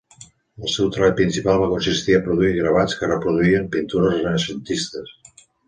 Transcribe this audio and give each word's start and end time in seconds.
El 0.61 0.69
seu 0.75 0.87
treball 0.95 1.13
principal 1.19 1.59
va 1.65 1.67
consistir 1.73 2.17
a 2.17 2.23
produir 2.29 2.55
gravats 2.57 2.97
que 3.03 3.11
reproduïen 3.13 3.71
pintures 3.79 4.19
renaixentistes. 4.19 5.17